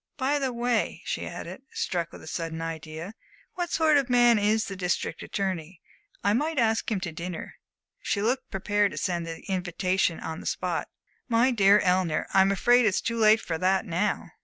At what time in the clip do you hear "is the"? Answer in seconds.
4.39-4.75